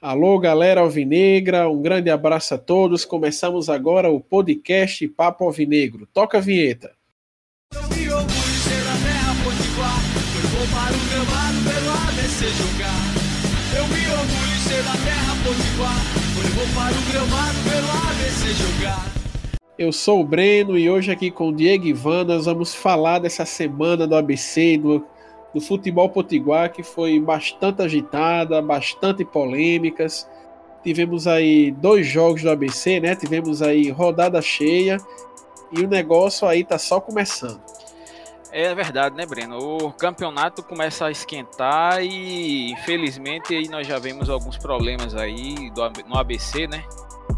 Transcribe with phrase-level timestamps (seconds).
[0.00, 3.06] Alô, galera alvinegra, um grande abraço a todos.
[3.06, 6.06] Começamos agora o podcast Papo Alvinegro.
[6.12, 6.92] Toca a vinheta.
[19.78, 23.46] Eu sou o Breno e hoje aqui com o Diego Ivan nós vamos falar dessa
[23.46, 25.06] semana do ABC, do
[25.56, 30.28] do futebol potiguar que foi bastante agitada, bastante polêmicas.
[30.84, 33.16] Tivemos aí dois jogos do ABC, né?
[33.16, 34.98] Tivemos aí rodada cheia
[35.72, 37.58] e o negócio aí tá só começando.
[38.52, 39.56] É verdade, né, Breno?
[39.56, 45.90] O campeonato começa a esquentar e infelizmente aí nós já vemos alguns problemas aí do,
[46.06, 46.84] no ABC, né?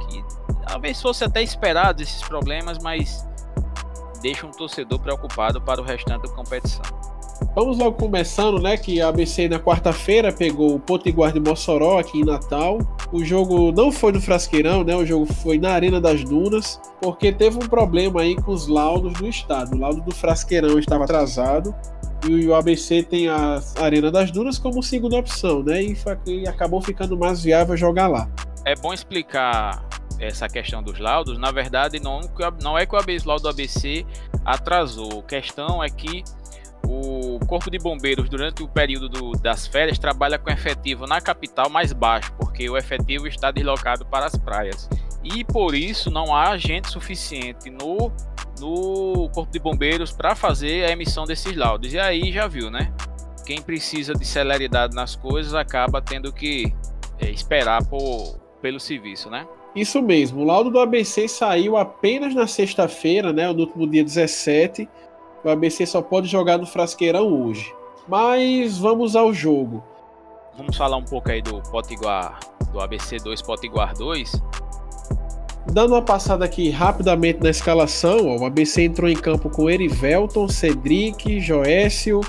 [0.09, 0.25] Que
[0.67, 3.25] talvez fosse até esperado esses problemas, mas
[4.21, 6.83] deixa um torcedor preocupado para o restante da competição.
[7.59, 8.77] Vamos logo começando, né?
[8.77, 12.79] Que a ABC na quarta-feira pegou o Potiguar de Mossoró aqui em Natal.
[13.11, 14.95] O jogo não foi no Frasqueirão, né?
[14.95, 19.13] O jogo foi na Arena das Dunas, porque teve um problema aí com os laudos
[19.15, 19.75] do estado.
[19.75, 21.75] O laudo do Frasqueirão estava atrasado
[22.29, 25.83] e o ABC tem a Arena das Dunas como segunda opção, né?
[26.29, 28.31] E acabou ficando mais viável jogar lá.
[28.65, 29.85] É bom explicar
[30.21, 31.37] essa questão dos laudos.
[31.41, 32.21] Na verdade, não,
[32.63, 34.07] não é que o laudo do ABC
[34.45, 35.19] atrasou.
[35.19, 36.23] A questão é que
[36.89, 41.69] o Corpo de Bombeiros, durante o período do, das férias, trabalha com efetivo na capital
[41.69, 44.89] mais baixo, porque o efetivo está deslocado para as praias.
[45.23, 48.11] E por isso não há gente suficiente no,
[48.59, 51.93] no Corpo de Bombeiros para fazer a emissão desses laudos.
[51.93, 52.91] E aí já viu, né?
[53.45, 56.73] Quem precisa de celeridade nas coisas acaba tendo que
[57.19, 59.47] é, esperar por, pelo serviço, né?
[59.77, 64.89] Isso mesmo, o laudo do ABC saiu apenas na sexta-feira, né, no último dia 17,
[65.45, 67.75] o ABC só pode jogar no Frasqueirão hoje.
[68.07, 69.83] Mas vamos ao jogo.
[70.57, 72.41] Vamos falar um pouco aí do Potiguar,
[72.73, 74.43] do ABC 2 Potiguar 2.
[75.71, 80.49] Dando uma passada aqui rapidamente na escalação, ó, o ABC entrou em campo com Erivelton,
[80.49, 82.23] Cedric, Joécio,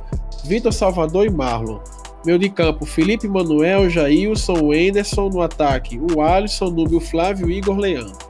[0.43, 1.79] Vitor Salvador e Marlon.
[2.25, 7.77] Meio de campo, Felipe Manuel, Jailson, Wenderson no ataque, o Alisson, Núbio Flávio e Igor
[7.77, 8.28] Leandro.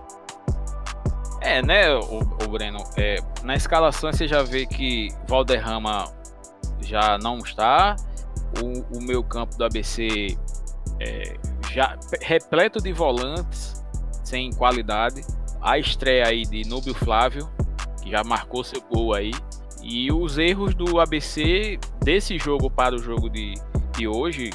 [1.41, 2.79] É, né, o, o Breno?
[2.97, 6.05] É, na escalação você já vê que Valderrama
[6.81, 7.95] já não está.
[8.61, 10.37] O, o meu campo do ABC
[10.99, 11.37] é,
[11.71, 13.83] já repleto de volantes
[14.23, 15.21] sem qualidade.
[15.61, 17.49] A estreia aí de Núbio Flávio,
[18.01, 19.31] que já marcou seu gol aí.
[19.81, 23.53] E os erros do ABC desse jogo para o jogo de,
[23.97, 24.49] de hoje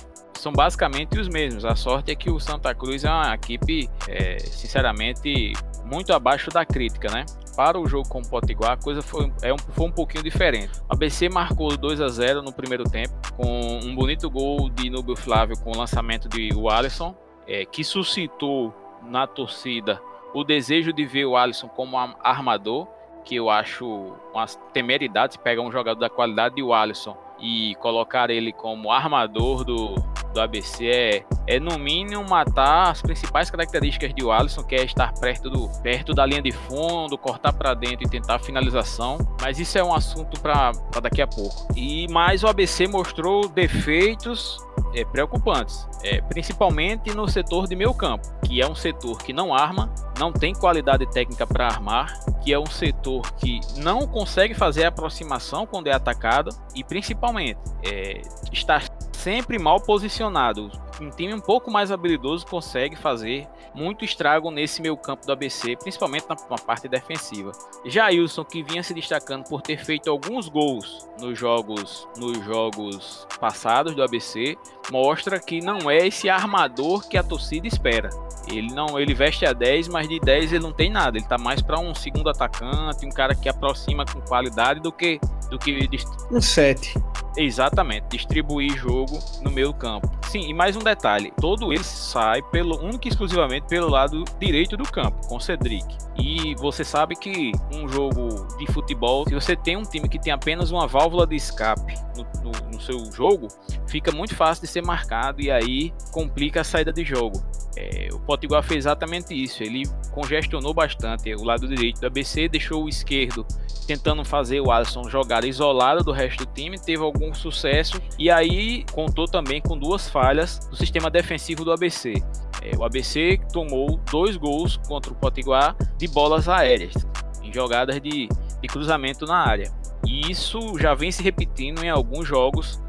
[0.45, 1.65] são basicamente os mesmos.
[1.65, 5.55] A sorte é que o Santa Cruz é uma equipe, é, sinceramente,
[5.87, 7.25] muito abaixo da crítica, né?
[7.57, 10.71] Para o jogo com o Potiguar, a coisa foi, é um, foi um pouquinho diferente.
[10.87, 15.17] A BC marcou 2 a 0 no primeiro tempo, com um bonito gol de Nubio
[15.17, 17.17] Flávio com o lançamento de Alisson,
[17.47, 19.99] é, que suscitou na torcida
[20.35, 22.87] o desejo de ver o Alisson como armador,
[23.25, 28.53] que eu acho uma temeridade pegar um jogador da qualidade de Alisson e colocar ele
[28.53, 29.95] como armador do,
[30.35, 35.15] do ABC é, é no mínimo matar as principais características de Alisson, que é estar
[35.15, 39.17] perto, do, perto da linha de fundo, cortar para dentro e tentar finalização.
[39.41, 41.69] Mas isso é um assunto para daqui a pouco.
[41.77, 44.59] E mais o ABC mostrou defeitos
[44.95, 49.55] é, preocupantes, é, principalmente no setor de meio campo, que é um setor que não
[49.55, 54.85] arma, não tem qualidade técnica para armar, que é um setor que não consegue fazer
[54.85, 58.21] aproximação quando é atacado e principalmente é,
[58.53, 58.81] está
[59.25, 60.71] sempre mal posicionado.
[61.01, 65.77] Um time um pouco mais habilidoso consegue fazer muito estrago nesse meio campo do ABC,
[65.77, 67.51] principalmente na, na parte defensiva.
[67.87, 73.95] Jailson, que vinha se destacando por ter feito alguns gols nos jogos, nos jogos passados
[73.95, 74.59] do ABC,
[74.91, 78.11] mostra que não é esse armador que a torcida espera.
[78.49, 81.17] Ele não, ele veste a 10, mas de 10 ele não tem nada.
[81.17, 85.19] Ele tá mais para um segundo atacante, um cara que aproxima com qualidade do que
[85.51, 85.89] do que
[86.31, 86.95] um 7.
[87.37, 90.09] Exatamente, distribuir jogo no meio campo.
[90.31, 94.77] Sim, e mais um detalhe: todo ele sai pelo único e exclusivamente pelo lado direito
[94.77, 95.85] do campo, com Cedric.
[96.17, 100.33] E você sabe que um jogo de futebol, se você tem um time que tem
[100.33, 103.49] apenas uma válvula de escape no, no, no seu jogo,
[103.89, 107.43] fica muito fácil de ser marcado e aí complica a saída de jogo.
[107.77, 109.63] É, o Potiguar fez exatamente isso.
[109.63, 113.47] Ele congestionou bastante o lado direito do ABC, deixou o esquerdo
[113.87, 118.85] tentando fazer o Alisson jogar isolado do resto do time, teve algum sucesso e aí
[118.93, 122.15] contou também com duas falhas do sistema defensivo do ABC.
[122.63, 126.95] É, o ABC tomou dois gols contra o Potiguar de bolas aéreas,
[127.43, 129.71] em jogadas de, de cruzamento na área.
[130.07, 132.81] E isso já vem se repetindo em alguns jogos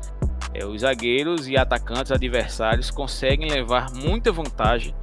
[0.56, 4.96] é, os zagueiros e atacantes adversários conseguem levar muita vantagem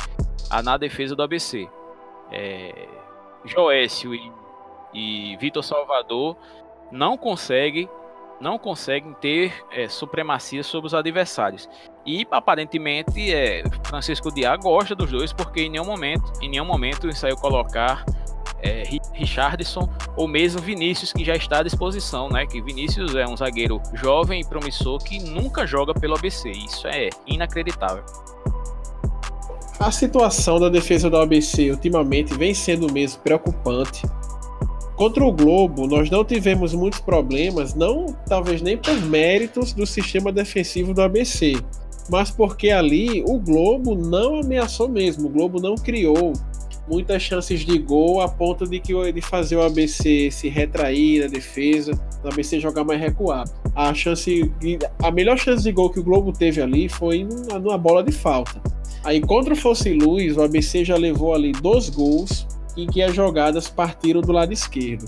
[0.65, 1.69] na defesa do ABC.
[2.31, 2.89] É,
[3.45, 4.33] Joécio e,
[4.95, 6.37] e Vitor Salvador
[6.91, 7.89] não conseguem
[8.41, 11.69] não conseguem ter é, supremacia sobre os adversários.
[12.05, 17.11] E aparentemente é, Francisco Diá gosta dos dois porque em nenhum momento, em nenhum momento
[17.15, 18.05] saiu colocar
[18.61, 18.83] é,
[19.23, 22.47] Richardson ou mesmo Vinícius, que já está à disposição, né?
[22.47, 26.51] Que Vinícius é um zagueiro jovem e promissor que nunca joga pelo ABC.
[26.51, 28.05] Isso é inacreditável.
[29.79, 34.03] A situação da defesa do ABC ultimamente vem sendo mesmo preocupante.
[34.95, 40.31] Contra o Globo, nós não tivemos muitos problemas, não talvez nem por méritos do sistema
[40.31, 41.55] defensivo do ABC,
[42.09, 46.33] mas porque ali o Globo não ameaçou mesmo, o Globo não criou
[46.89, 51.29] muitas chances de gol a ponto de que de fazer o ABC se retrair na
[51.29, 51.93] defesa,
[52.23, 53.51] o ABC jogar mais recuado.
[53.75, 54.51] A chance,
[55.03, 57.27] a melhor chance de gol que o Globo teve ali foi
[57.61, 58.61] numa bola de falta.
[59.05, 62.47] Aí contra o Fosse Luz, o ABC já levou ali dois gols
[62.77, 65.05] em que as jogadas partiram do lado esquerdo.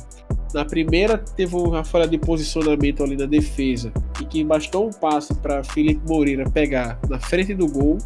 [0.52, 5.34] Na primeira teve uma falha de posicionamento ali na defesa e que bastou um passe
[5.34, 7.98] para Felipe Moreira pegar na frente do gol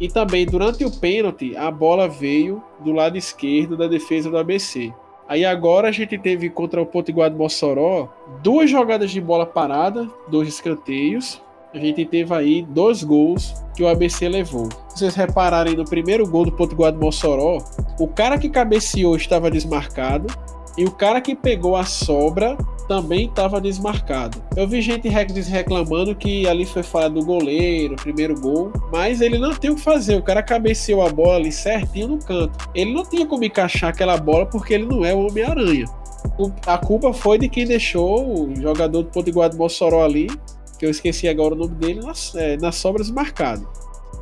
[0.00, 4.92] e também durante o pênalti, a bola veio do lado esquerdo da defesa do ABC.
[5.28, 8.08] Aí agora a gente teve contra o Potiguar de Mossoró
[8.42, 11.42] duas jogadas de bola parada, dois escanteios.
[11.74, 14.68] A gente teve aí dois gols que o ABC levou.
[14.88, 17.58] Vocês repararem no primeiro gol do Potiguar de Mossoró,
[17.98, 20.26] o cara que cabeceou estava desmarcado
[20.76, 22.56] e o cara que pegou a sobra
[22.86, 24.42] também estava desmarcado.
[24.56, 29.54] Eu vi gente reclamando que ali foi falha do goleiro, primeiro gol, mas ele não
[29.54, 30.16] tem o que fazer.
[30.16, 32.68] O cara cabeceou a bola ali certinho no canto.
[32.74, 35.86] Ele não tinha como encaixar aquela bola porque ele não é o Homem-Aranha.
[36.66, 40.28] A culpa foi de quem deixou o jogador do Potiguar de Mossoró ali,
[40.78, 43.66] que eu esqueci agora o nome dele, nas, é, nas sobras marcado.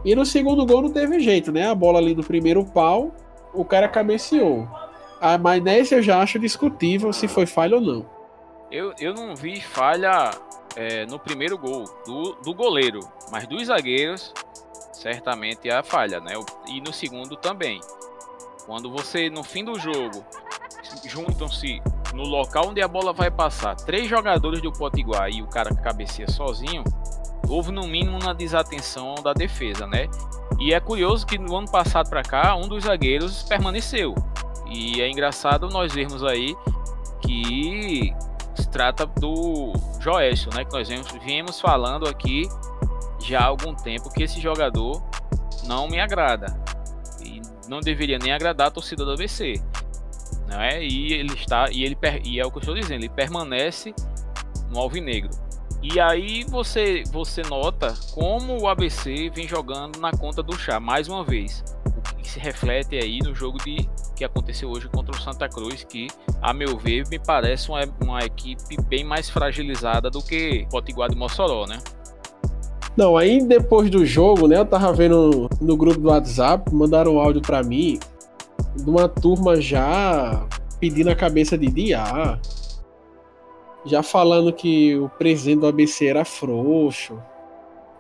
[0.05, 1.67] E no segundo gol não teve jeito, né?
[1.67, 3.13] A bola ali no primeiro pau,
[3.53, 4.69] o cara cabeceou.
[5.27, 8.07] Ah, mas eu já acho discutível se foi falha ou não.
[8.71, 10.33] Eu, eu não vi falha
[10.77, 13.01] é, no primeiro gol do, do goleiro,
[13.33, 14.35] mas dos zagueiros,
[14.93, 16.35] certamente a falha, né?
[16.69, 17.81] E no segundo também.
[18.67, 20.23] Quando você, no fim do jogo,
[21.07, 21.81] juntam-se
[22.13, 26.29] no local onde a bola vai passar três jogadores do Potiguar e o cara cabeceia
[26.29, 26.85] sozinho,
[27.49, 30.07] houve no mínimo uma desatenção da defesa, né?
[30.61, 34.15] E é curioso que no ano passado para cá, um dos zagueiros permaneceu.
[34.75, 36.57] E é engraçado nós vermos aí
[37.21, 38.13] que
[38.57, 40.65] se trata do Joécio, né?
[40.65, 40.89] Que nós
[41.25, 42.43] viemos falando aqui
[43.21, 45.01] já há algum tempo que esse jogador
[45.67, 46.61] não me agrada.
[47.25, 49.63] E não deveria nem agradar a torcida do ABC.
[50.49, 50.85] Não é?
[50.85, 51.71] E ele está.
[51.71, 53.95] E, ele, e é o que eu estou dizendo, ele permanece
[54.71, 55.31] no Alvinegro.
[55.83, 61.09] E aí você, você nota como o ABC vem jogando na conta do chá, mais
[61.09, 61.63] uma vez.
[62.13, 65.85] O que se reflete aí no jogo de que aconteceu hoje contra o Santa Cruz,
[65.85, 66.07] que,
[66.41, 71.17] a meu ver, me parece uma, uma equipe bem mais fragilizada do que Potiguar de
[71.17, 71.79] Mossoró, né?
[72.97, 77.21] Não, aí depois do jogo, né, eu tava vendo no grupo do WhatsApp, mandaram um
[77.21, 77.99] áudio para mim
[78.77, 80.47] de uma turma já
[80.79, 82.39] pedindo a cabeça de Diá,
[83.85, 87.21] já falando que o presidente do ABC era frouxo,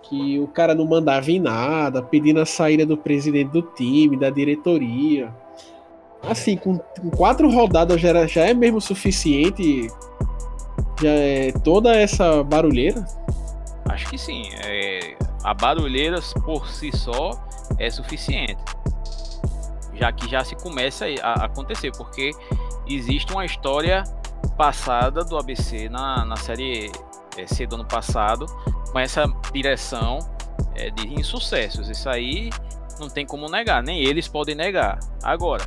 [0.03, 4.31] que o cara não mandava em nada, pedindo a saída do presidente do time, da
[4.31, 5.33] diretoria
[6.29, 9.89] assim, com, com quatro rodadas já, já é mesmo suficiente?
[11.01, 13.05] Já é toda essa barulheira?
[13.89, 14.49] Acho que sim.
[14.65, 17.31] É, a barulheira por si só
[17.79, 18.57] é suficiente.
[19.95, 22.31] Já que já se começa a acontecer, porque
[22.87, 24.03] existe uma história
[24.57, 26.91] passada do ABC na, na série
[27.37, 28.47] é, C do ano passado,
[28.91, 30.19] com essa direção
[30.75, 31.89] é, de insucessos.
[31.89, 32.51] Isso aí
[32.99, 34.99] não tem como negar, nem eles podem negar.
[35.23, 35.65] Agora,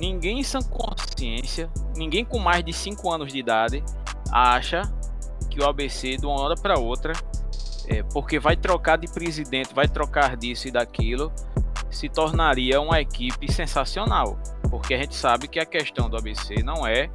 [0.00, 3.84] ninguém sem consciência, ninguém com mais de 5 anos de idade
[4.32, 4.82] acha
[5.50, 7.12] que o ABC de uma hora para outra,
[7.86, 11.30] é, porque vai trocar de presidente, vai trocar disso e daquilo,
[11.90, 14.38] se tornaria uma equipe sensacional.
[14.70, 17.10] Porque a gente sabe que a questão do ABC não é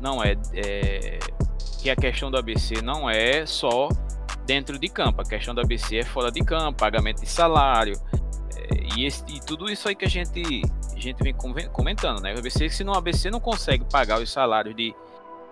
[0.00, 1.18] não é, é
[1.82, 3.88] que a questão do ABC não é só
[4.46, 8.00] dentro de campo, a questão do ABC é fora de campo, pagamento de salário,
[8.96, 10.62] e, esse, e, tudo isso aí que a gente
[10.94, 11.34] a gente vem
[11.72, 12.34] comentando, né?
[12.34, 14.94] O ABC, se no ABC não consegue pagar os salários de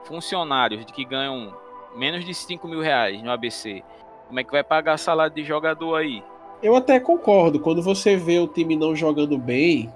[0.05, 1.55] funcionários que ganham
[1.97, 3.83] menos de 5 mil reais no ABC,
[4.27, 6.23] como é que vai pagar salário de jogador aí?
[6.63, 7.61] Eu até concordo.
[7.61, 9.93] Quando você vê o time não jogando bem,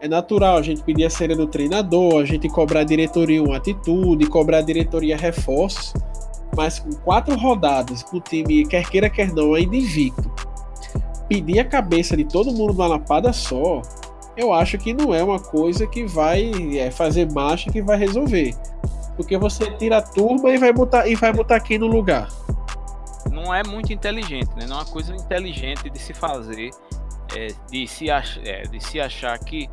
[0.00, 3.56] é natural a gente pedir a série do treinador, a gente cobrar a diretoria uma
[3.56, 5.94] atitude, cobrar a diretoria reforços.
[6.56, 10.30] mas com quatro rodadas, o time, quer queira, quer não, ainda invicto,
[11.28, 13.82] pedir a cabeça de todo mundo numa lapada só,
[14.36, 18.54] eu acho que não é uma coisa que vai é, fazer marcha que vai resolver.
[19.16, 22.28] Porque você tira a turma e vai botar, e vai botar quem no lugar.
[23.30, 24.66] Não é muito inteligente, né?
[24.66, 26.70] Não é uma coisa inteligente de se fazer,
[27.34, 29.68] é, de, se ach, é, de se achar que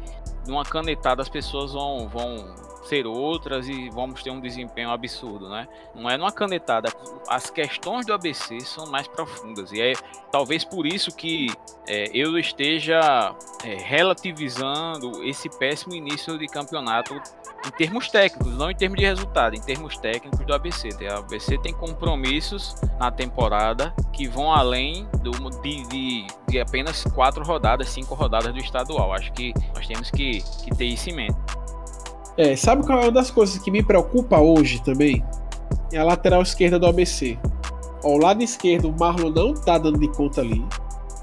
[0.48, 5.67] numa canetada as pessoas vão, vão ser outras e vamos ter um desempenho absurdo, né?
[5.95, 6.89] Não é numa canetada.
[7.27, 9.93] As questões do ABC são mais profundas e é
[10.31, 11.47] talvez por isso que
[11.88, 17.13] é, eu esteja é, relativizando esse péssimo início de campeonato
[17.65, 20.89] em termos técnicos, não em termos de resultado, em termos técnicos do ABC.
[20.89, 27.43] O ABC tem compromissos na temporada que vão além do, de, de, de apenas quatro
[27.43, 29.13] rodadas, cinco rodadas do estadual.
[29.13, 31.61] Acho que nós temos que, que ter isso em mente.
[32.38, 35.23] É, sabe qual é uma das coisas que me preocupa hoje também?
[35.91, 37.38] É a lateral esquerda do ABC.
[38.03, 40.63] Ó, o lado esquerdo, o Marlon não tá dando de conta ali.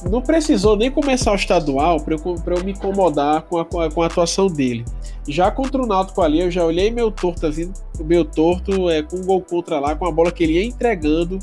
[0.08, 3.90] Não precisou nem começar o estadual para eu, eu me incomodar com a, com a,
[3.90, 4.84] com a atuação dele.
[5.26, 7.72] Já contra o Náutico ali, eu já olhei meu torto assim,
[8.04, 11.38] meu torto é, com um gol contra lá, com a bola que ele ia entregando.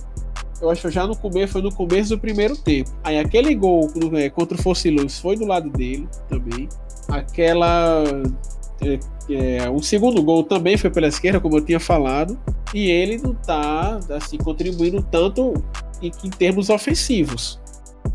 [0.62, 2.90] Eu acho que já no começo, foi no começo do primeiro tempo.
[3.04, 6.70] Aí aquele gol é, contra o Fosse Luz foi do lado dele também.
[7.10, 8.04] Aquela
[8.82, 12.38] é, é, o segundo gol também foi pela esquerda, como eu tinha falado,
[12.74, 15.54] e ele não está assim, contribuindo tanto
[16.02, 17.60] em, em, termos ofensivos.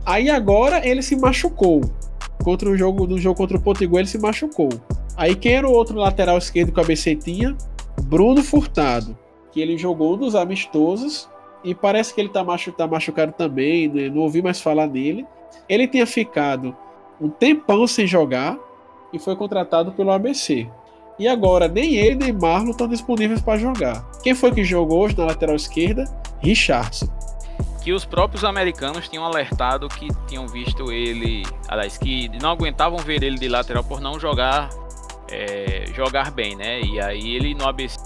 [0.04, 1.80] Aí agora ele se machucou.
[2.44, 4.70] Contra o jogo, no jogo contra o Potiguar ele se machucou.
[5.16, 7.56] Aí quem era o outro lateral esquerdo que a BC tinha?
[8.02, 9.16] Bruno Furtado,
[9.52, 11.28] que ele jogou nos amistosos
[11.62, 14.08] e parece que ele está machu tá machucado também, né?
[14.08, 15.26] não ouvi mais falar nele.
[15.68, 16.74] Ele tinha ficado
[17.20, 18.58] um tempão sem jogar
[19.12, 20.68] e foi contratado pelo ABC.
[21.18, 24.02] E agora nem ele nem Marlon estão disponíveis para jogar.
[24.22, 26.04] Quem foi que jogou hoje na lateral esquerda?
[26.40, 27.08] Richardson.
[27.82, 33.22] Que os próprios americanos tinham alertado que tinham visto ele, aliás, que não aguentavam ver
[33.22, 34.70] ele de lateral por não jogar
[35.30, 36.80] é, jogar bem, né?
[36.80, 37.98] E aí ele no ABC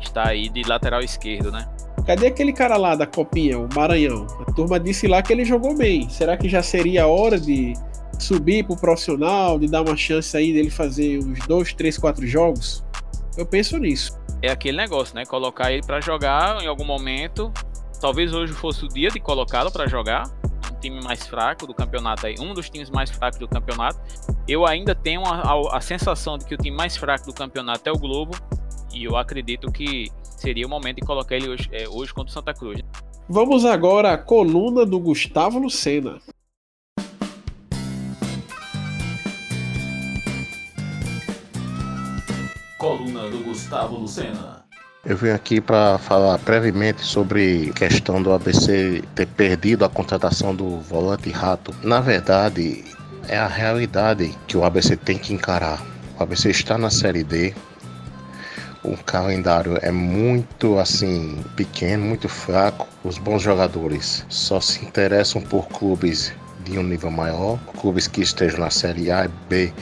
[0.00, 1.68] está aí de lateral esquerdo, né?
[2.06, 4.26] Cadê aquele cara lá da copinha, o Maranhão?
[4.46, 6.08] A turma disse lá que ele jogou bem.
[6.08, 7.74] Será que já seria a hora de
[8.20, 12.84] subir pro profissional, de dar uma chance aí dele fazer uns dois, três, quatro jogos.
[13.36, 14.18] Eu penso nisso.
[14.42, 15.24] É aquele negócio, né?
[15.24, 17.52] Colocar ele para jogar em algum momento.
[18.00, 20.30] Talvez hoje fosse o dia de colocá-lo para jogar.
[20.72, 24.00] Um time mais fraco do campeonato aí, um dos times mais fracos do campeonato.
[24.48, 27.88] Eu ainda tenho a, a, a sensação de que o time mais fraco do campeonato
[27.88, 28.36] é o Globo.
[28.92, 32.32] E eu acredito que seria o momento de colocar ele hoje, é, hoje contra o
[32.32, 32.80] Santa Cruz.
[33.28, 36.18] Vamos agora à coluna do Gustavo Lucena.
[43.50, 44.62] Gustavo Lucena.
[45.04, 50.54] Eu vim aqui para falar brevemente sobre a questão do ABC ter perdido a contratação
[50.54, 51.74] do volante Rato.
[51.82, 52.84] Na verdade,
[53.26, 55.84] é a realidade que o ABC tem que encarar.
[56.16, 57.52] O ABC está na Série D.
[58.84, 62.86] O calendário é muito assim pequeno, muito fraco.
[63.02, 66.32] Os bons jogadores só se interessam por clubes
[66.64, 69.72] de um nível maior, clubes que estejam na Série A e B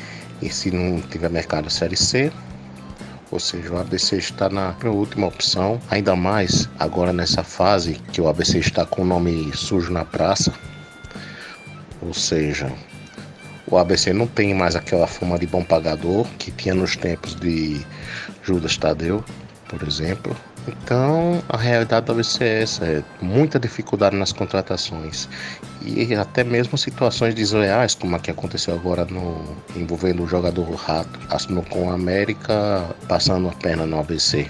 [0.41, 2.33] e se não tiver mercado Série C
[3.31, 8.29] ou seja, o ABC está na última opção, ainda mais agora nessa fase que o
[8.29, 10.53] ABC está com o nome sujo na praça,
[12.01, 12.73] ou seja,
[13.71, 17.85] o ABC não tem mais aquela fama de bom pagador que tinha nos tempos de
[18.43, 19.23] Judas Tadeu,
[19.69, 20.35] por exemplo.
[20.69, 25.29] Então, a realidade deve ser essa: é muita dificuldade nas contratações
[25.83, 31.19] e até mesmo situações desleais, como a que aconteceu agora no envolvendo o jogador Rato,
[31.31, 34.47] assinou com a América, passando a perna no ABC.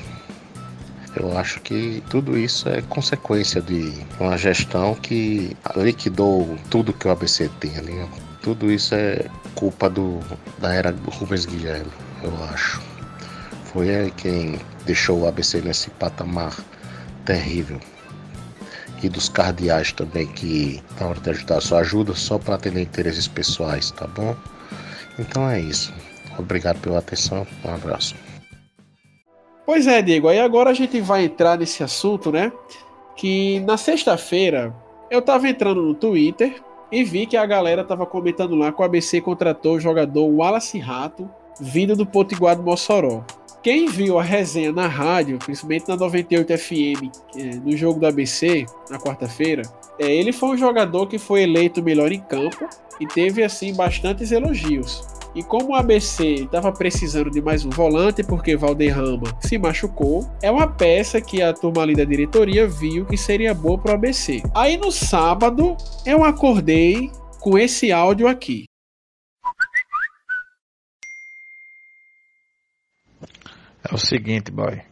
[1.14, 7.10] Eu acho que tudo isso é consequência de uma gestão que liquidou tudo que o
[7.10, 8.08] ABC tem ali.
[8.42, 10.20] Tudo isso é culpa do,
[10.58, 11.90] da era Rubens Guilherme,
[12.22, 12.80] eu acho.
[13.64, 14.58] Foi ele quem
[14.88, 16.56] deixou o ABC nesse patamar
[17.26, 17.78] terrível.
[19.02, 23.28] E dos cardeais também que na hora de ajudar sua ajuda só para atender interesses
[23.28, 24.34] pessoais, tá bom?
[25.18, 25.92] Então é isso.
[26.38, 27.46] Obrigado pela atenção.
[27.64, 28.16] Um abraço.
[29.66, 30.28] Pois é, Diego.
[30.28, 32.50] Aí agora a gente vai entrar nesse assunto, né?
[33.14, 34.74] Que na sexta-feira
[35.10, 38.84] eu tava entrando no Twitter e vi que a galera tava comentando lá que o
[38.84, 41.28] ABC contratou o jogador Wallace Rato,
[41.60, 43.22] vindo do Potiguar do Mossoró.
[43.62, 48.64] Quem viu a resenha na rádio, principalmente na 98 FM, é, no jogo do ABC,
[48.88, 49.62] na quarta-feira,
[49.98, 52.68] é, ele foi um jogador que foi eleito melhor em campo
[53.00, 55.02] e teve assim bastantes elogios.
[55.34, 60.50] E como o ABC estava precisando de mais um volante, porque Valderrama se machucou, é
[60.50, 64.42] uma peça que a turma ali da diretoria viu que seria boa para o ABC.
[64.54, 67.10] Aí no sábado eu acordei
[67.40, 68.67] com esse áudio aqui.
[73.90, 74.82] É o seguinte, boy.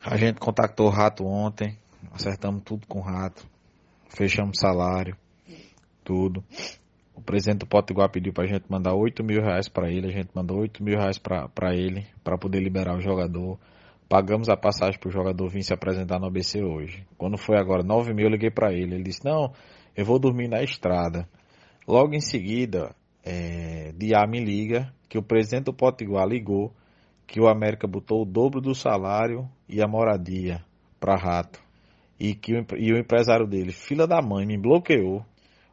[0.00, 1.76] A gente contactou o Rato ontem,
[2.12, 3.44] acertamos tudo com o Rato,
[4.08, 5.16] fechamos salário,
[6.04, 6.44] tudo.
[7.16, 10.30] O presidente do Potiguar pediu pra gente mandar 8 mil reais pra ele, a gente
[10.32, 13.58] mandou 8 mil reais pra, pra ele, para poder liberar o jogador.
[14.08, 17.04] Pagamos a passagem pro jogador vir se apresentar no ABC hoje.
[17.18, 18.94] Quando foi agora 9 mil, eu liguei pra ele.
[18.94, 19.52] Ele disse, não,
[19.96, 21.28] eu vou dormir na estrada.
[21.88, 22.94] Logo em seguida,
[23.24, 26.72] é, Diá me liga que o presidente do Potiguar ligou
[27.32, 30.62] que o América botou o dobro do salário e a moradia
[31.00, 31.58] para Rato.
[32.20, 35.24] E que o, e o empresário dele, filha da mãe, me bloqueou.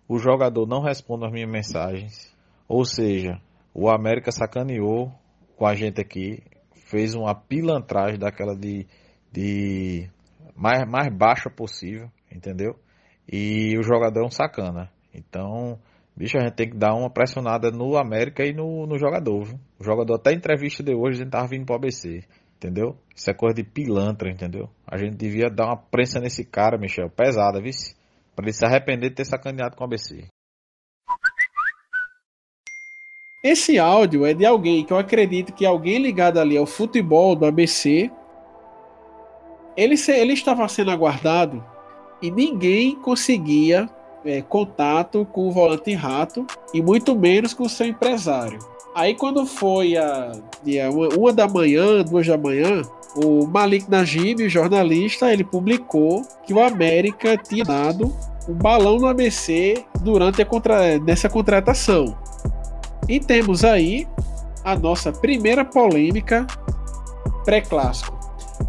[0.08, 2.34] O jogador não responde às minhas mensagens.
[2.66, 3.42] Ou seja,
[3.74, 5.12] o América sacaneou
[5.58, 6.42] com a gente aqui,
[6.88, 8.88] fez uma pilantragem daquela de,
[9.30, 10.10] de
[10.56, 12.80] mais, mais baixa possível, entendeu?
[13.30, 14.90] E o jogador é um sacana.
[15.14, 15.78] Então,
[16.20, 19.60] Bicho, a gente tem que dar uma pressionada no América e no, no jogador, viu?
[19.80, 22.26] O jogador, até entrevista de hoje, a gente tava vindo pro ABC,
[22.58, 22.98] entendeu?
[23.16, 24.70] Isso é coisa de pilantra, entendeu?
[24.86, 27.72] A gente devia dar uma prensa nesse cara, Michel, pesada, viu?
[28.36, 30.26] Pra ele se arrepender de ter sacaneado com o ABC.
[33.42, 37.46] Esse áudio é de alguém que eu acredito que alguém ligado ali ao futebol do
[37.46, 38.12] ABC.
[39.78, 41.64] Ele, ele estava sendo aguardado
[42.22, 43.90] e ninguém conseguia
[44.26, 48.60] é, contato com o volante rato e muito menos com o seu empresário.
[48.96, 50.32] Aí quando foi a
[50.64, 52.82] dia, uma, uma da manhã, duas da manhã,
[53.16, 58.14] o Malik Najib, o jornalista, ele publicou que o América tinha dado
[58.48, 62.18] um balão no ABC durante a contra, nessa contratação.
[63.08, 64.08] E temos aí
[64.64, 66.46] a nossa primeira polêmica
[67.46, 68.18] pré-clássico.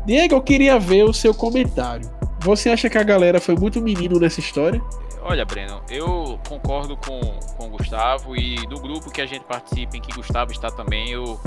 [0.07, 2.09] Diego, eu queria ver o seu comentário.
[2.43, 4.81] Você acha que a galera foi muito menino nessa história?
[5.23, 7.21] Olha, Breno, eu concordo com,
[7.57, 11.11] com o Gustavo e do grupo que a gente participa, em que Gustavo está também,
[11.11, 11.39] eu,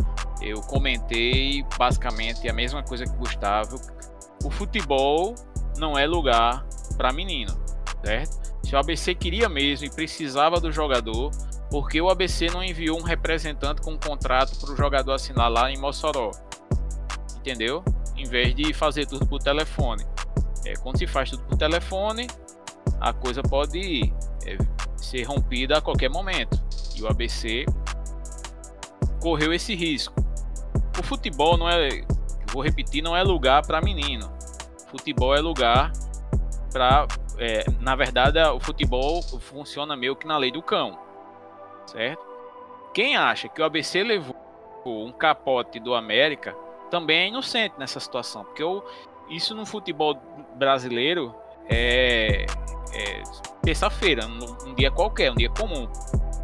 [0.41, 3.81] eu comentei basicamente a mesma coisa que Gustavo.
[4.43, 5.33] O futebol
[5.77, 6.65] não é lugar
[6.97, 7.51] para menino,
[8.03, 8.43] certo?
[8.63, 11.31] Se o ABC queria mesmo e precisava do jogador,
[11.71, 15.71] porque o ABC não enviou um representante com um contrato para o jogador assinar lá
[15.71, 16.29] em Mossoró?
[17.37, 17.83] Entendeu?
[18.15, 20.05] Em vez de fazer tudo por telefone.
[20.65, 22.27] É, quando se faz tudo por telefone,
[22.99, 24.13] a coisa pode
[24.45, 24.57] é,
[24.97, 26.61] ser rompida a qualquer momento.
[26.95, 27.65] E o ABC
[29.21, 30.13] correu esse risco.
[30.99, 31.89] O futebol não é,
[32.51, 34.31] vou repetir, não é lugar para menino.
[34.89, 35.91] Futebol é lugar
[36.71, 40.97] para, é, na verdade, o futebol funciona meio que na lei do cão,
[41.85, 42.23] certo?
[42.93, 44.35] Quem acha que o ABC levou
[44.85, 46.55] um capote do América
[46.91, 48.63] também é inocente nessa situação, porque
[49.29, 50.15] isso no futebol
[50.55, 51.33] brasileiro
[51.69, 52.45] é,
[52.93, 53.23] é
[53.63, 55.87] terça-feira, um dia qualquer, um dia comum.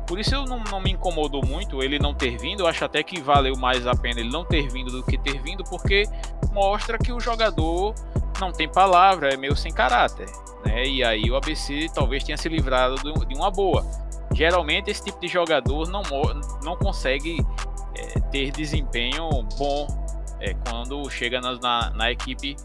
[0.10, 2.62] Por isso eu não, não, me incomodou muito ele não ter vindo.
[2.62, 5.40] Eu acho até que valeu mais a pena ele não ter vindo do que ter
[5.40, 6.04] vindo, porque
[6.52, 7.94] mostra que o jogador
[8.40, 10.28] não tem palavra, é meio sem caráter.
[10.66, 10.88] Né?
[10.88, 13.86] E aí o ABC talvez tenha se livrado de uma boa.
[14.34, 16.02] Geralmente esse tipo de jogador não,
[16.64, 17.46] não consegue
[17.96, 19.30] é, ter desempenho
[19.60, 19.88] bom
[20.40, 22.56] é, quando chega na, na, na equipe,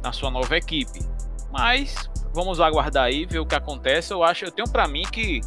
[0.00, 1.00] na sua nova equipe.
[1.50, 4.12] Mas vamos aguardar aí, ver o que acontece.
[4.12, 5.40] Eu acho, eu tenho para mim que,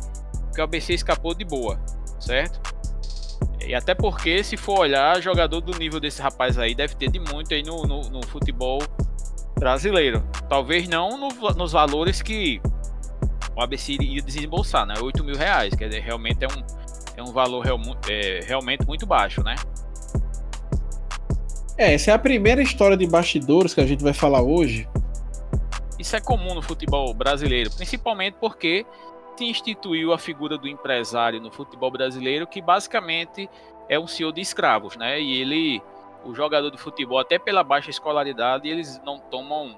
[0.53, 1.79] que o ABC escapou de boa,
[2.19, 2.59] certo?
[3.65, 7.19] E até porque, se for olhar, jogador do nível desse rapaz aí deve ter de
[7.19, 8.79] muito aí no, no, no futebol
[9.57, 10.23] brasileiro.
[10.49, 12.59] Talvez não no, nos valores que
[13.55, 14.95] o ABC iria desembolsar, né?
[14.99, 16.63] 8 mil reais, quer dizer, realmente é um,
[17.17, 19.55] é um valor real, é, realmente muito baixo, né?
[21.77, 24.87] É, essa é a primeira história de bastidores que a gente vai falar hoje.
[26.01, 28.87] Isso é comum no futebol brasileiro, principalmente porque
[29.37, 33.47] se instituiu a figura do empresário no futebol brasileiro, que basicamente
[33.87, 35.21] é um senhor de escravos, né?
[35.21, 35.79] E ele,
[36.25, 39.77] o jogador de futebol, até pela baixa escolaridade, eles não tomam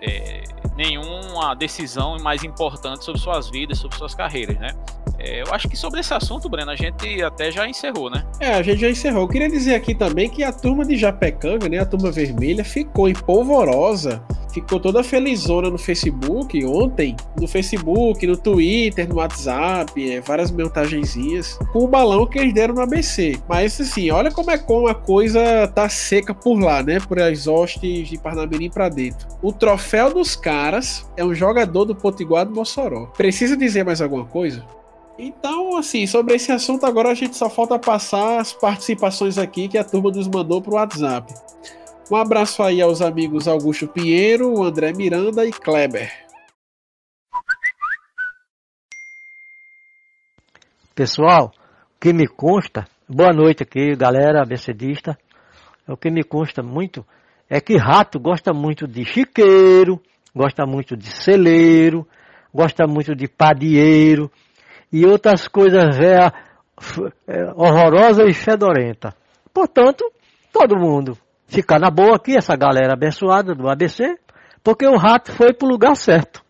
[0.00, 0.42] é,
[0.76, 4.70] nenhuma decisão mais importante sobre suas vidas, sobre suas carreiras, né?
[5.18, 8.24] É, eu acho que sobre esse assunto, Breno, a gente até já encerrou, né?
[8.40, 9.22] É, a gente já encerrou.
[9.22, 13.08] Eu queria dizer aqui também que a turma de Japecanga, né, a turma vermelha, ficou
[13.08, 14.22] empolvorosa
[14.54, 21.58] ficou toda felizona no Facebook ontem, no Facebook, no Twitter, no WhatsApp, é, várias mensagenzinhas,
[21.72, 23.36] com o balão que eles deram no ABC.
[23.48, 27.00] Mas assim, olha como é como a coisa tá seca por lá, né?
[27.00, 29.26] Por as hostes de Parnamirim para dentro.
[29.42, 33.06] O troféu dos caras é um jogador do Potiguar do Mossoró.
[33.16, 34.64] Precisa dizer mais alguma coisa?
[35.18, 39.78] Então, assim, sobre esse assunto agora a gente só falta passar as participações aqui que
[39.78, 41.32] a turma nos mandou pro WhatsApp.
[42.10, 46.12] Um abraço aí aos amigos Augusto Pinheiro, André Miranda e Kleber.
[50.94, 51.52] Pessoal,
[51.96, 55.18] o que me consta, boa noite aqui, galera abecedista.
[55.88, 57.04] O que me consta muito
[57.48, 60.00] é que rato gosta muito de chiqueiro,
[60.34, 62.06] gosta muito de celeiro,
[62.52, 64.30] gosta muito de padieiro
[64.92, 66.32] e outras coisas véia,
[67.26, 69.14] é, horrorosas e fedorenta.
[69.52, 70.04] Portanto,
[70.52, 74.18] todo mundo ficar na boa aqui, essa galera abençoada do ABC,
[74.62, 76.42] porque o rato foi para o lugar certo.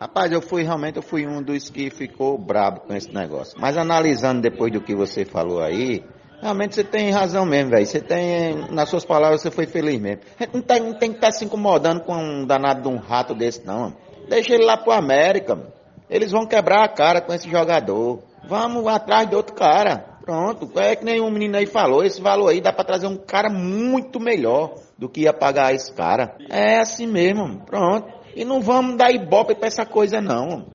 [0.00, 3.56] Rapaz, eu fui realmente eu fui um dos que ficou brabo com esse negócio.
[3.60, 6.04] Mas analisando depois do que você falou aí,
[6.42, 7.86] realmente você tem razão mesmo, velho.
[7.86, 10.22] Você tem, nas suas palavras, você foi feliz mesmo.
[10.52, 13.34] Não tem, não tem que estar tá se incomodando com um danado de um rato
[13.34, 13.94] desse, não.
[14.28, 15.72] Deixa ele lá pro América, mano.
[16.10, 18.22] Eles vão quebrar a cara com esse jogador.
[18.46, 20.12] Vamos atrás de outro cara.
[20.22, 23.16] Pronto, é que nem um menino aí falou, esse valor aí dá para trazer um
[23.16, 26.36] cara muito melhor do que ia pagar esse cara.
[26.48, 28.06] É assim mesmo, pronto.
[28.36, 30.66] E não vamos dar ibope pra essa coisa não.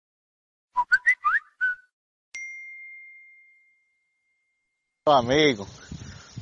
[5.12, 5.68] Amigo,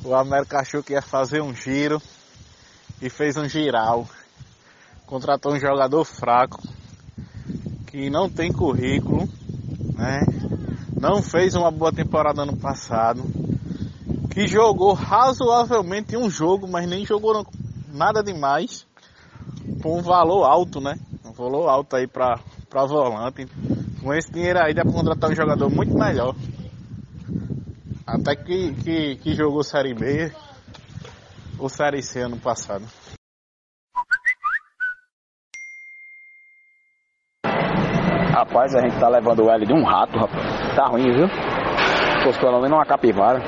[0.03, 2.01] o América achou que ia fazer um giro
[3.01, 4.07] e fez um giral.
[5.05, 6.61] Contratou um jogador fraco
[7.87, 9.29] que não tem currículo,
[9.95, 10.21] né?
[10.99, 13.23] não fez uma boa temporada ano passado,
[14.31, 17.45] que jogou razoavelmente um jogo, mas nem jogou
[17.93, 18.85] nada demais,
[19.81, 20.97] com um valor alto, né?
[21.23, 23.47] Um valor alto aí para para volante.
[24.01, 26.35] Com esse dinheiro aí dá para contratar um jogador muito melhor.
[28.07, 30.31] Até que, que, que jogou Série B
[31.59, 32.85] ou Série C ano passado.
[38.31, 40.75] Rapaz, a gente tá levando o L de um rato, rapaz.
[40.75, 41.27] Tá ruim, viu?
[42.23, 43.41] Fosse pelo menos uma capivara.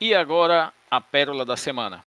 [0.00, 2.04] E agora, a pérola da semana.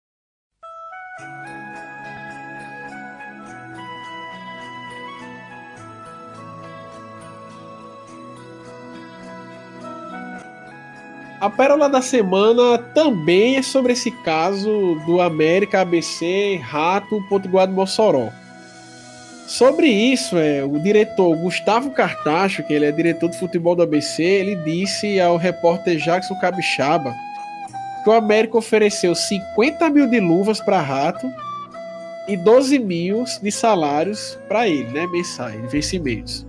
[11.46, 17.74] A pérola da semana também é sobre esse caso do América ABC Rato Potiguar do
[17.74, 18.32] Mossoró.
[19.46, 24.24] Sobre isso, é, o diretor Gustavo Cartacho, que ele é diretor de futebol do ABC,
[24.24, 27.14] ele disse ao repórter Jackson Cabixaba
[28.04, 31.32] que o América ofereceu 50 mil de luvas para Rato
[32.28, 36.44] e 12 mil de salários para ele, né, mensais, vencimentos.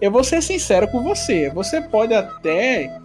[0.00, 2.96] Eu vou ser sincero com você, você pode até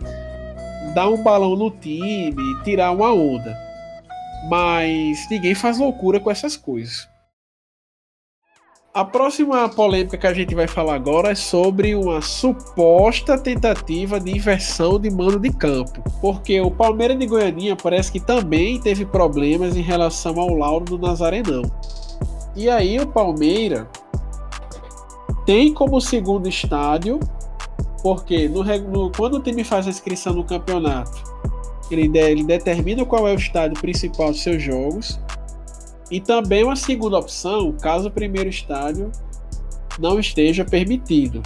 [0.90, 3.56] dar um balão no time, tirar uma onda.
[4.50, 7.08] Mas ninguém faz loucura com essas coisas.
[8.92, 14.36] A próxima polêmica que a gente vai falar agora é sobre uma suposta tentativa de
[14.36, 19.78] inversão de mando de campo, porque o Palmeiras de Goianinha parece que também teve problemas
[19.78, 21.62] em relação ao Lauro do Nazarenão.
[22.56, 23.86] E aí o Palmeiras
[25.46, 27.20] tem como segundo estádio
[28.02, 31.24] porque no, no, quando o time faz a inscrição no campeonato,
[31.92, 35.20] ele, de, ele determina qual é o estádio principal dos seus jogos.
[36.12, 39.12] E também uma segunda opção, caso o primeiro estádio
[40.00, 41.44] não esteja permitido.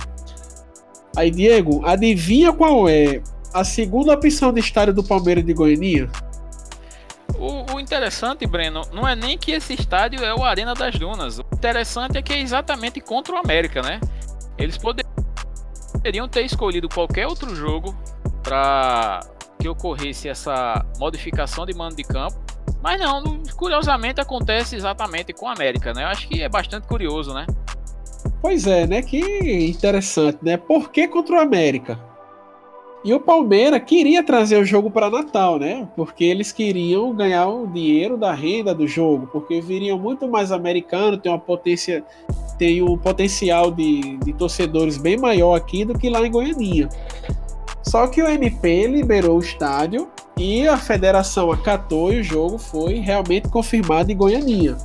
[1.15, 3.21] Aí, Diego, adivinha qual é
[3.53, 6.09] a segunda opção de estádio do Palmeiras de Goiânia?
[7.37, 11.39] O, o, interessante, Breno, não é nem que esse estádio é o Arena das Dunas.
[11.39, 13.99] O interessante é que é exatamente contra o América, né?
[14.57, 15.13] Eles poderiam
[16.03, 17.95] poderiam ter escolhido qualquer outro jogo
[18.43, 19.21] para
[19.57, 22.35] que ocorresse essa modificação de mando de campo.
[22.81, 26.03] Mas não, curiosamente acontece exatamente com a América, né?
[26.03, 27.47] Eu acho que é bastante curioso, né?
[28.41, 29.01] Pois é, né?
[29.01, 30.57] Que interessante, né?
[30.57, 31.97] Por que contra o América?
[33.05, 35.87] E o Palmeiras queria trazer o jogo para Natal, né?
[35.95, 41.17] Porque eles queriam ganhar o dinheiro da renda do jogo, porque viriam muito mais americano,
[41.17, 42.03] tem uma potência
[42.63, 46.87] tem um potencial de, de torcedores bem maior aqui do que lá em Goianinha.
[47.81, 52.99] Só que o MP liberou o estádio e a federação acatou e o jogo foi
[52.99, 54.77] realmente confirmado em Goianinha.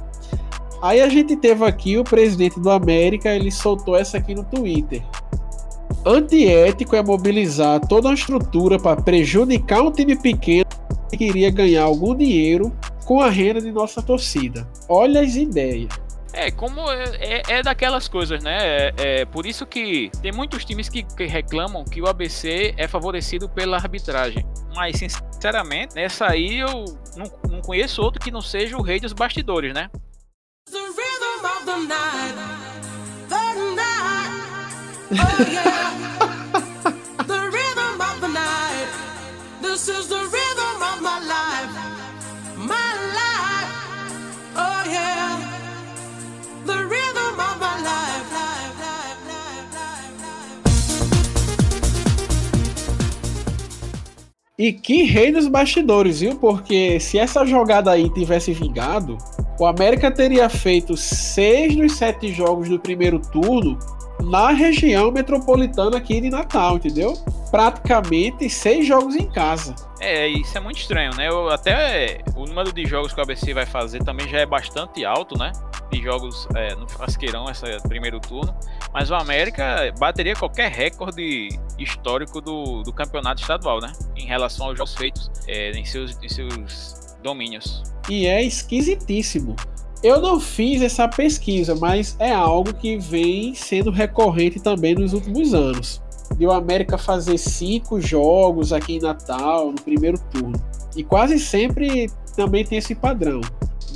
[0.82, 5.00] Aí a gente teve aqui o presidente do América, ele soltou essa aqui no Twitter.
[6.04, 10.66] Antiético é mobilizar toda uma estrutura para prejudicar um time pequeno
[11.08, 12.72] que queria ganhar algum dinheiro
[13.04, 14.66] com a renda de nossa torcida.
[14.88, 16.07] Olha as ideias.
[16.38, 18.58] É, como é, é, é daquelas coisas, né?
[18.60, 22.86] É, é, por isso que tem muitos times que, que, reclamam que o ABC é
[22.86, 24.46] favorecido pela arbitragem.
[24.72, 26.84] Mas, sinceramente, nessa aí eu
[27.16, 29.90] não, não conheço outro que não seja o rei dos bastidores, né?
[30.70, 32.34] The rhythm of the night,
[33.28, 34.30] the night,
[35.10, 35.90] oh yeah.
[37.26, 38.88] the rhythm of the night,
[39.60, 40.27] this is the
[54.58, 56.34] E que rei dos bastidores, viu?
[56.34, 59.16] Porque se essa jogada aí tivesse vingado,
[59.56, 63.78] o América teria feito seis dos sete jogos do primeiro turno
[64.20, 67.14] na região metropolitana aqui de Natal, entendeu?
[67.50, 69.74] Praticamente seis jogos em casa.
[70.00, 71.28] É, isso é muito estranho, né?
[71.28, 75.04] Eu, até o número de jogos que o ABC vai fazer também já é bastante
[75.04, 75.52] alto, né?
[75.90, 78.54] De jogos é, no Frasqueirão, esse primeiro turno.
[78.92, 83.92] Mas o América bateria qualquer recorde histórico do, do campeonato estadual, né?
[84.14, 87.82] Em relação aos jogos feitos é, em, seus, em seus domínios.
[88.08, 89.56] E é esquisitíssimo.
[90.02, 95.52] Eu não fiz essa pesquisa, mas é algo que vem sendo recorrente também nos últimos
[95.54, 96.00] anos.
[96.36, 100.60] De o América fazer cinco jogos aqui em Natal, no primeiro turno.
[100.96, 103.40] E quase sempre também tem esse padrão.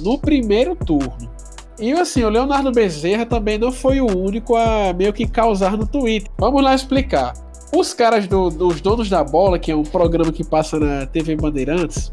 [0.00, 1.30] No primeiro turno.
[1.78, 5.86] E assim, o Leonardo Bezerra também não foi o único a meio que causar no
[5.86, 6.30] Twitter.
[6.38, 7.32] Vamos lá explicar.
[7.74, 11.34] Os caras do, dos Donos da Bola, que é um programa que passa na TV
[11.36, 12.12] Bandeirantes,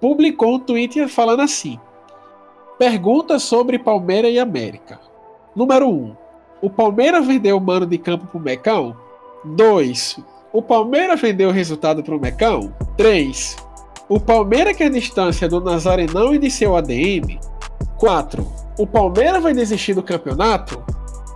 [0.00, 1.78] publicou um tweet falando assim:
[2.78, 5.00] Perguntas sobre Palmeiras e América.
[5.54, 5.90] Número 1.
[5.90, 6.16] Um,
[6.62, 8.96] o Palmeiras vendeu o mano de campo pro Mecão?
[9.44, 10.18] 2.
[10.52, 12.74] O Palmeiras vendeu o resultado pro Mecão?
[12.96, 13.56] 3.
[14.08, 17.38] O Palmeiras quer distância do Nazarenão e de seu ADM?
[17.98, 18.46] 4.
[18.78, 20.82] O Palmeiras vai desistir do campeonato?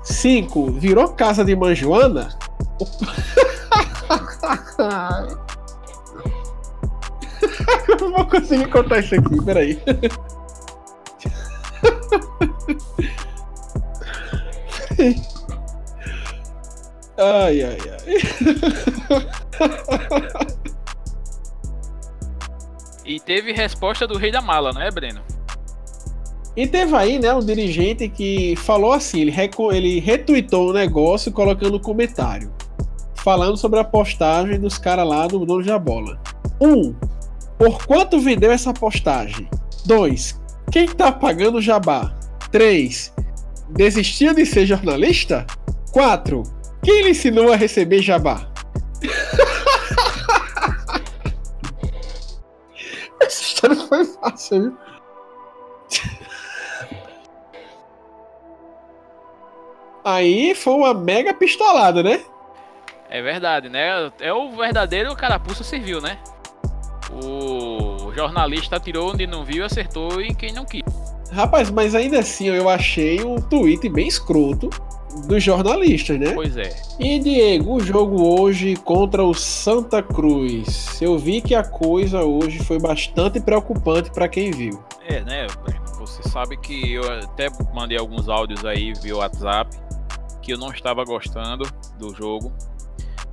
[0.03, 0.73] 5.
[0.73, 2.31] Virou casa de Manjoana?
[2.81, 2.85] O...
[7.89, 9.81] Eu não vou conseguir contar isso aqui, peraí.
[17.17, 18.05] Ai, ai, ai.
[23.05, 25.21] E teve resposta do Rei da Mala, não é, Breno?
[26.57, 29.35] E teve aí, né, um dirigente que falou assim, ele,
[29.73, 32.51] ele retweetou o negócio colocando um comentário.
[33.17, 36.19] Falando sobre a postagem dos caras lá do dono da bola.
[36.61, 36.67] 1.
[36.67, 36.95] Um,
[37.59, 39.49] por quanto vendeu essa postagem?
[39.85, 40.41] 2.
[40.71, 42.15] Quem tá pagando o jabá?
[42.51, 43.13] 3.
[43.71, 45.47] Desistiu de ser jornalista?
[45.93, 46.43] 4.
[46.85, 48.47] Quem lhe ensinou a receber jabá?
[53.21, 54.77] Essa história foi fácil, viu?
[60.05, 62.23] Aí foi uma mega pistolada, né?
[63.09, 64.13] É verdade, né?
[64.21, 66.19] É o verdadeiro carapuça serviu, né?
[67.11, 70.83] O jornalista tirou onde não viu, acertou em quem não quis.
[71.33, 74.69] Rapaz, mas ainda assim eu achei um tweet bem escroto
[75.27, 76.33] dos jornalistas, né?
[76.33, 76.75] Pois é.
[76.99, 81.01] E Diego, o jogo hoje contra o Santa Cruz.
[81.01, 84.83] Eu vi que a coisa hoje foi bastante preocupante para quem viu.
[85.09, 85.47] É, né?
[85.99, 89.77] Você sabe que eu até mandei alguns áudios aí via WhatsApp
[90.43, 91.65] que eu não estava gostando
[91.99, 92.53] do jogo.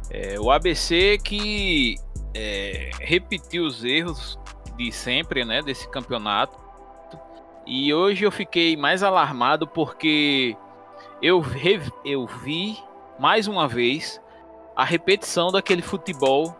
[0.10, 1.96] É, o ABC que
[2.34, 4.40] é, repetiu os erros
[4.78, 6.58] de sempre, né, desse campeonato.
[7.66, 10.56] E hoje eu fiquei mais alarmado porque
[11.22, 11.44] eu,
[12.04, 12.78] eu vi
[13.20, 14.20] mais uma vez
[14.76, 16.56] a repetição daquele futebol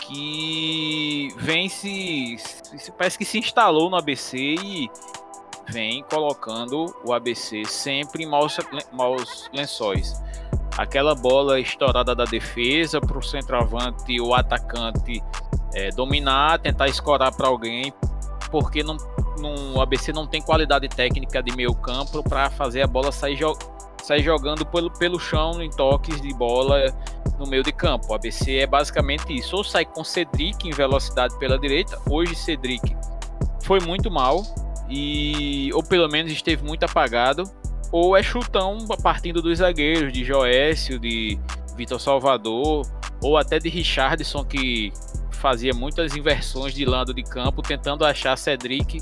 [0.00, 4.90] que vem se, se- parece que se instalou no ABC e
[5.70, 8.58] vem colocando o ABC sempre em maus,
[8.92, 10.20] maus lençóis.
[10.76, 15.22] Aquela bola estourada da defesa para o centroavante ou atacante
[15.72, 17.92] é, dominar, tentar escorar para alguém,
[18.50, 18.96] porque não,
[19.38, 23.36] não- o ABC não tem qualidade técnica de meio campo para fazer a bola sair,
[23.36, 23.56] jo-
[24.02, 26.84] sair jogando pelo, pelo chão em toques de bola
[27.38, 28.08] no meio de campo.
[28.10, 29.56] O ABC é basicamente isso.
[29.56, 31.98] Ou sai com Cedric em velocidade pela direita.
[32.08, 32.94] Hoje Cedric
[33.62, 34.42] foi muito mal
[34.88, 37.44] e ou pelo menos esteve muito apagado.
[37.90, 41.38] Ou é chutão partindo dos zagueiros de Joécio, de
[41.76, 42.84] Vitor Salvador,
[43.22, 44.92] ou até de Richardson que
[45.30, 49.00] fazia muitas inversões de lado de campo, tentando achar Cedric,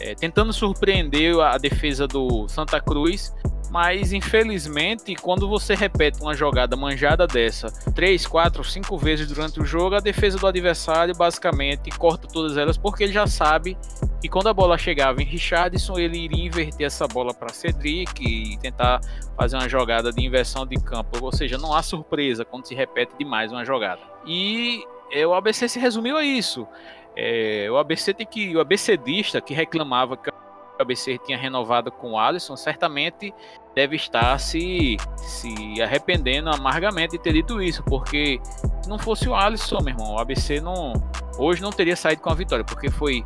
[0.00, 3.32] eh, tentando surpreender a defesa do Santa Cruz
[3.70, 9.64] mas infelizmente, quando você repete uma jogada manjada dessa três, quatro, cinco vezes durante o
[9.64, 13.76] jogo, a defesa do adversário basicamente corta todas elas porque ele já sabe
[14.20, 18.56] que quando a bola chegava em Richardson, ele iria inverter essa bola para Cedric e
[18.58, 19.00] tentar
[19.36, 21.22] fazer uma jogada de inversão de campo.
[21.22, 24.00] Ou seja, não há surpresa quando se repete demais uma jogada.
[24.26, 24.82] E
[25.12, 26.66] é, o ABC se resumiu a isso.
[27.16, 30.30] É, o ABC tem que o ABCdista que reclamava que
[30.78, 33.32] ABC tinha renovado com o Alisson, certamente
[33.74, 38.40] deve estar se, se arrependendo amargamente de ter dito isso, porque
[38.82, 40.92] se não fosse o Alisson, meu irmão, o ABC não,
[41.38, 43.22] hoje não teria saído com a vitória, porque foi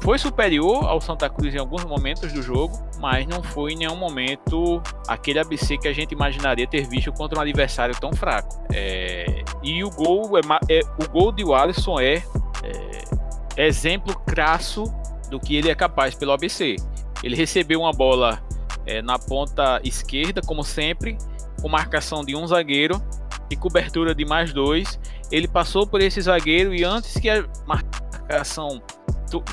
[0.00, 3.96] foi superior ao Santa Cruz em alguns momentos do jogo, mas não foi em nenhum
[3.96, 8.48] momento aquele ABC que a gente imaginaria ter visto contra um adversário tão fraco.
[8.72, 12.22] É, e o gol, é, é, o gol de Alisson é,
[12.62, 14.84] é exemplo crasso
[15.30, 16.76] do que ele é capaz pelo ABC.
[17.22, 18.40] Ele recebeu uma bola
[18.86, 21.18] é, na ponta esquerda, como sempre,
[21.60, 23.02] com marcação de um zagueiro
[23.50, 24.98] e cobertura de mais dois.
[25.30, 28.80] Ele passou por esse zagueiro e antes que a marcação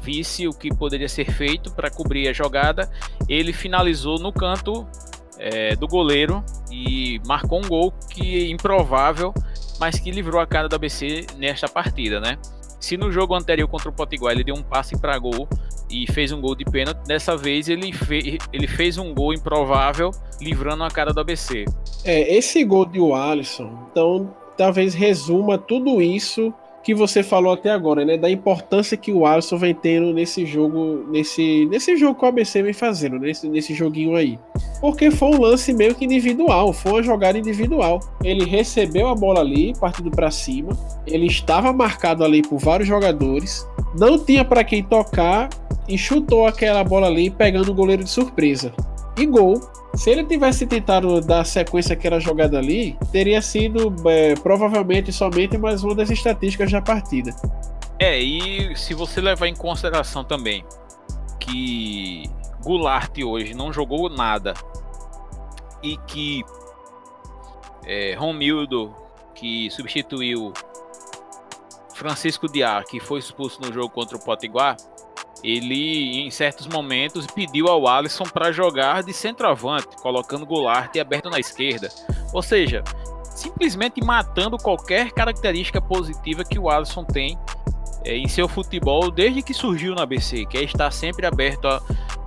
[0.01, 2.89] visse o que poderia ser feito para cobrir a jogada,
[3.27, 4.87] ele finalizou no canto
[5.37, 9.33] é, do goleiro e marcou um gol que é improvável,
[9.79, 12.37] mas que livrou a cara do ABC nesta partida, né?
[12.85, 15.49] Se no jogo anterior contra o Potiguar ele deu um passe para gol
[15.89, 20.11] e fez um gol de pênalti, dessa vez ele, fe ele fez um gol improvável,
[20.39, 21.65] livrando a cara do ABC.
[22.03, 26.53] É, esse gol de Alisson, então talvez resuma tudo isso
[26.85, 28.15] que você falou até agora, né?
[28.15, 32.61] Da importância que o Alisson vem tendo nesse jogo, nesse, nesse jogo que o ABC
[32.61, 34.37] vem fazendo, nesse, nesse joguinho aí.
[34.79, 37.99] Porque foi um lance meio que individual, foi uma jogada individual.
[38.23, 43.67] Ele recebeu a bola ali, partindo para cima, ele estava marcado ali por vários jogadores,
[43.97, 45.49] não tinha para quem tocar
[45.89, 48.71] e chutou aquela bola ali, pegando o goleiro de surpresa.
[49.17, 49.59] E gol.
[49.95, 55.83] Se ele tivesse tentado dar sequência àquela jogada ali, teria sido é, provavelmente somente mais
[55.83, 57.33] uma das estatísticas da partida.
[57.97, 60.65] É, e se você levar em consideração também
[61.39, 62.29] que
[62.61, 64.53] Goulart hoje não jogou nada
[65.81, 66.43] e que
[67.85, 68.93] é, Romildo,
[69.33, 70.51] que substituiu
[71.93, 74.75] Francisco Diá, que foi expulso no jogo contra o Potiguar,
[75.45, 81.39] ele em certos momentos pediu ao Alisson para jogar de centroavante, colocando Goulart aberto na
[81.39, 81.89] esquerda.
[82.33, 82.83] Ou seja,
[83.23, 87.37] simplesmente matando qualquer característica positiva que o Alisson tem
[88.03, 91.67] é, em seu futebol desde que surgiu na BC, que é estar sempre aberto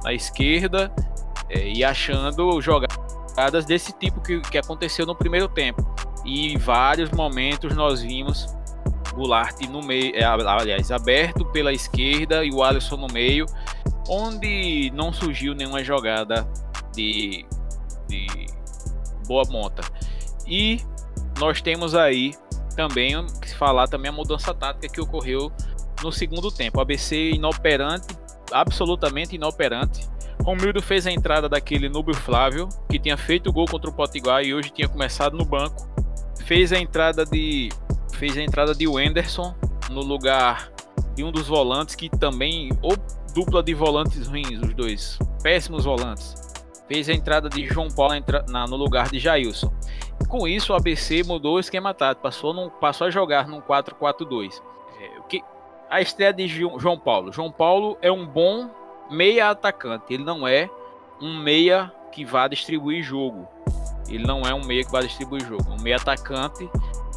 [0.04, 0.92] à, esquerda
[1.50, 5.84] é, e achando jogadas desse tipo que, que aconteceu no primeiro tempo.
[6.24, 8.46] E em vários momentos nós vimos
[9.14, 13.46] Goulart no meio, é, aliás, aberto pela esquerda e o Alisson no meio,
[14.08, 16.48] onde não surgiu nenhuma jogada
[16.94, 17.44] de,
[18.08, 18.46] de
[19.26, 19.82] boa monta.
[20.46, 20.80] E
[21.38, 22.34] nós temos aí
[22.74, 25.52] também que falar também a mudança tática que ocorreu
[26.02, 26.80] no segundo tempo.
[26.80, 28.06] ABC inoperante,
[28.52, 30.08] absolutamente inoperante.
[30.42, 34.42] Romildo fez a entrada daquele Núbio Flávio, que tinha feito o gol contra o Potiguar
[34.42, 35.86] e hoje tinha começado no banco.
[36.46, 37.68] Fez a entrada de
[38.14, 39.54] fez a entrada de Wenderson
[39.90, 40.70] no lugar
[41.14, 42.94] de um dos volantes que também, ou
[43.34, 46.34] dupla de volantes ruins, os dois, péssimos volantes.
[46.86, 48.14] Fez a entrada de João Paulo
[48.48, 49.72] na, no lugar de Jailson.
[50.28, 54.60] Com isso, o ABC mudou o esquema tático, passou, num, passou a jogar num 4-4-2.
[55.00, 55.42] É, que,
[55.90, 57.32] a estreia de João Paulo.
[57.32, 58.70] João Paulo é um bom
[59.10, 60.68] meia atacante, ele não é
[61.20, 63.46] um meia que vá distribuir jogo.
[64.08, 65.64] Ele não é um meia que vai distribuir jogo.
[65.70, 66.68] Um meia atacante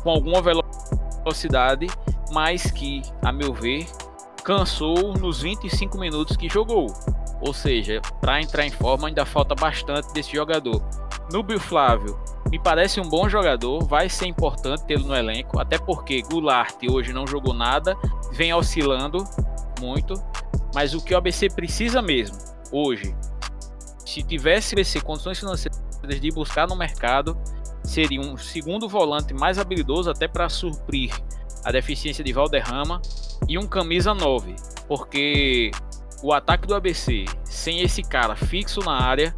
[0.04, 1.88] com alguma velocidade,
[2.32, 3.86] mas que, a meu ver,
[4.44, 6.88] cansou nos 25 minutos que jogou.
[7.42, 10.82] Ou seja, para entrar em forma ainda falta bastante desse jogador.
[11.32, 12.20] Núbio Flávio
[12.52, 17.14] me parece um bom jogador, vai ser importante tê-lo no elenco, até porque Goulart hoje
[17.14, 17.96] não jogou nada,
[18.34, 19.24] vem oscilando
[19.80, 20.14] muito,
[20.76, 22.38] mas o que o ABC precisa mesmo
[22.72, 23.16] hoje,
[24.06, 25.80] se tivesse ABC condições financeiras
[26.20, 27.38] de buscar no mercado,
[27.84, 31.12] seria um segundo volante mais habilidoso até para suprir
[31.64, 33.02] a deficiência de Valderrama
[33.48, 34.56] e um camisa 9,
[34.88, 35.72] porque
[36.24, 39.36] o ataque do ABC sem esse cara fixo na área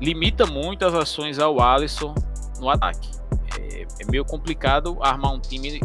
[0.00, 2.14] limita muito as ações ao Alisson
[2.58, 3.10] no ataque.
[3.58, 5.80] É, é meio complicado armar um time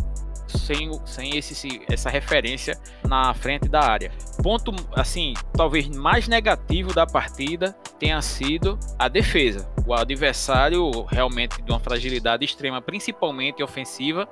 [0.56, 4.12] sem, sem esse, essa referência na frente da área.
[4.42, 9.70] Ponto, assim, talvez mais negativo da partida tenha sido a defesa.
[9.86, 14.28] O adversário realmente de uma fragilidade extrema, principalmente ofensiva.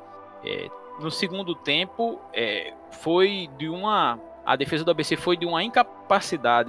[0.45, 0.67] É,
[0.99, 6.02] no segundo tempo, é, foi de uma a defesa do ABC foi de uma incapacidade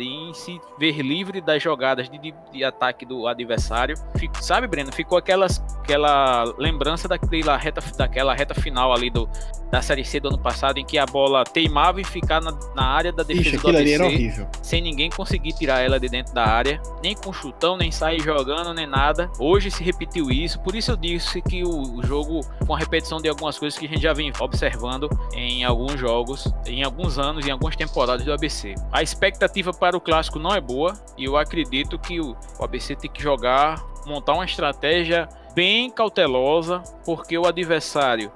[0.01, 3.97] em se ver livre das jogadas de, de, de ataque do adversário.
[4.16, 4.92] Fico, sabe, Breno?
[4.92, 9.28] Ficou aquelas, aquela lembrança daquela reta, daquela reta final ali do,
[9.74, 12.84] da Série C do ano passado, em que a bola teimava em ficar na, na
[12.84, 16.80] área da defesa Ixi, do ABC, sem ninguém conseguir tirar ela de dentro da área,
[17.03, 19.28] nem com chutão, nem sair jogando, nem nada.
[19.38, 23.20] Hoje se repetiu isso, por isso eu disse que o, o jogo com a repetição
[23.20, 27.45] de algumas coisas que a gente já vem observando em alguns jogos, em alguns anos,
[27.45, 28.76] em algumas temporadas do ABC.
[28.92, 32.95] A expectativa expectativa para o clássico não é boa e eu acredito que o, ABC
[32.95, 38.32] tem que jogar, montar uma estratégia bem cautelosa, porque o adversário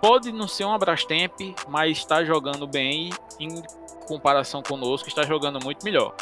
[0.00, 1.38] pode não ser um Abrastemp,
[1.68, 3.62] mas está jogando bem em
[4.08, 6.14] comparação conosco, está jogando muito melhor.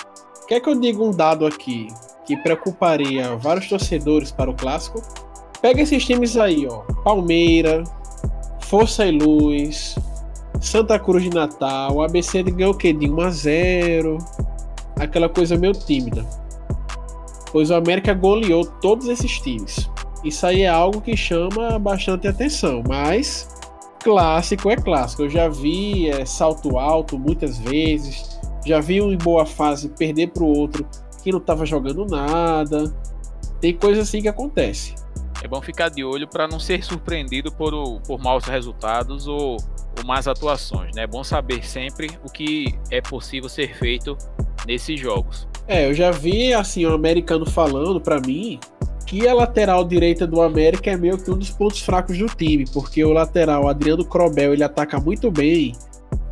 [0.48, 1.88] Quer que eu diga um dado aqui
[2.26, 5.00] que preocuparia vários torcedores para o clássico?
[5.62, 6.80] Pega esses times aí, ó.
[7.02, 7.84] Palmeira,
[8.62, 9.96] Força e Luz,
[10.60, 12.92] Santa Cruz de Natal, o ABC ganhou o quê?
[12.92, 14.18] De 1 a 0
[14.98, 16.26] Aquela coisa meio tímida.
[17.52, 19.88] Pois o América goleou todos esses times.
[20.24, 23.48] Isso aí é algo que chama bastante atenção, mas
[24.00, 25.22] clássico é clássico.
[25.22, 30.28] Eu já vi é, salto alto muitas vezes, já vi um em boa fase perder
[30.28, 30.86] para o outro
[31.22, 32.92] que não estava jogando nada.
[33.60, 34.94] Tem coisa assim que acontece.
[35.42, 39.56] É bom ficar de olho para não ser surpreendido por, por maus resultados ou
[39.98, 41.02] ou más atuações, né?
[41.02, 44.16] É bom saber sempre o que é possível ser feito
[44.66, 45.48] nesses jogos.
[45.66, 48.58] É, eu já vi assim um americano falando para mim
[49.06, 52.64] que a lateral direita do América é meio que um dos pontos fracos do time,
[52.72, 55.74] porque o lateral Adriano Crobel ele ataca muito bem,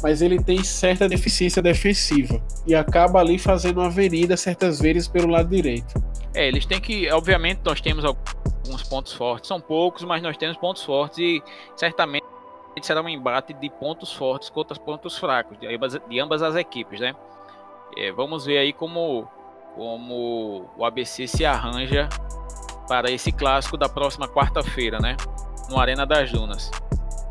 [0.03, 5.29] mas ele tem certa deficiência defensiva e acaba ali fazendo uma avenida certas vezes pelo
[5.29, 5.95] lado direito.
[6.37, 10.55] É, eles têm que, obviamente, nós temos alguns pontos fortes, são poucos, mas nós temos
[10.59, 11.43] pontos fortes e
[11.75, 12.27] certamente
[12.83, 17.01] será um embate de pontos fortes contra pontos fracos de ambas, de ambas as equipes,
[17.01, 17.17] né?
[17.97, 19.27] É, vamos ver aí como,
[19.75, 22.07] como o ABC se arranja
[22.87, 25.17] para esse clássico da próxima quarta-feira, né?
[25.71, 26.71] No Arena das Dunas.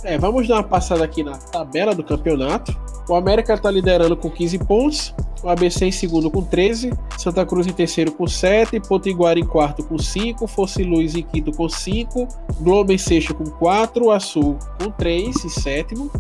[0.05, 2.77] É, vamos dar uma passada aqui na tabela do campeonato.
[3.09, 7.65] O América está liderando com 15 pontos, o ABC em segundo com 13, Santa Cruz
[7.65, 12.27] em terceiro com 7, Potiguar em quarto com 5, Fosse Luz em quinto com 5,
[12.61, 16.11] Globo em sexto com 4, Açul com 3 em sétimo,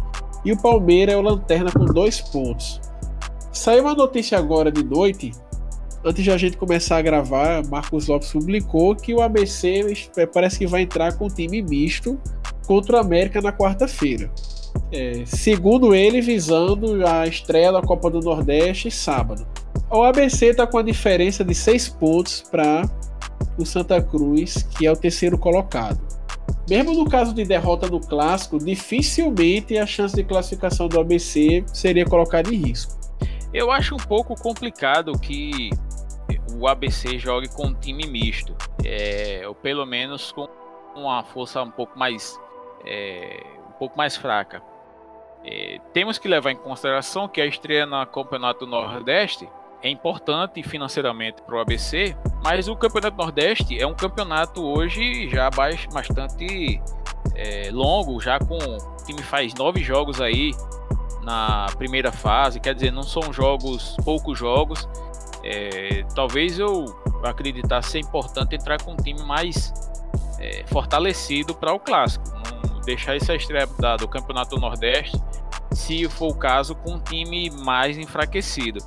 [0.43, 2.81] e o Palmeiras é o Lanterna com 2 pontos.
[3.51, 5.31] Saiu uma notícia agora de noite,
[6.03, 9.83] antes de a gente começar a gravar, Marcos Lopes publicou que o ABC
[10.33, 12.19] parece que vai entrar com um time misto
[12.65, 14.31] contra o América na quarta-feira.
[14.91, 19.47] É, segundo ele, visando a estreia da Copa do Nordeste sábado.
[19.89, 22.83] O ABC está com a diferença de seis pontos para
[23.57, 25.99] o Santa Cruz, que é o terceiro colocado.
[26.69, 32.05] Mesmo no caso de derrota no clássico, dificilmente a chance de classificação do ABC seria
[32.05, 32.95] colocada em risco.
[33.53, 35.69] Eu acho um pouco complicado que
[36.59, 40.47] o ABC jogue com um time misto, é, ou pelo menos com
[40.95, 42.37] uma força um pouco mais
[42.85, 44.61] é, um pouco mais fraca.
[45.43, 49.47] É, temos que levar em consideração que a estreia no Campeonato Nordeste
[49.81, 55.47] é importante financeiramente para o ABC, mas o Campeonato Nordeste é um campeonato hoje já
[55.93, 56.81] bastante
[57.35, 60.51] é, longo, já com o time faz nove jogos aí
[61.21, 64.87] na primeira fase, quer dizer, não são jogos, poucos jogos.
[65.43, 66.85] É, talvez eu
[67.23, 69.71] acreditasse ser importante entrar com um time mais
[70.39, 72.25] é, fortalecido para o clássico.
[72.29, 75.19] Não, deixar essa estreia da, do Campeonato Nordeste,
[75.71, 78.79] se for o caso, com um time mais enfraquecido.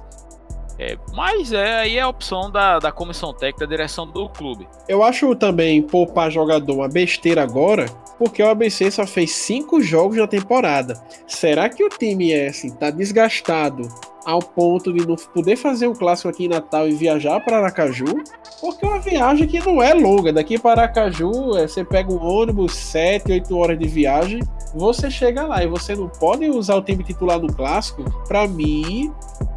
[0.80, 4.68] É, mas é aí é a opção da, da comissão técnica, da direção do clube.
[4.88, 7.86] Eu acho também poupar jogador uma besteira agora,
[8.16, 10.94] porque o ABC só fez cinco jogos na temporada.
[11.26, 13.88] Será que o time é assim, tá desgastado
[14.24, 18.22] ao ponto de não poder fazer um clássico aqui em Natal e viajar para Aracaju?
[18.60, 20.32] Porque é uma viagem que não é longa.
[20.32, 24.42] Daqui para Aracaju, é, você pega um ônibus, 7, 8 horas de viagem,
[24.74, 28.04] você chega lá e você não pode usar o time titular no clássico.
[28.26, 29.12] Para mim,